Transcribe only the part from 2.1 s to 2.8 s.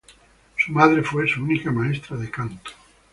de canto.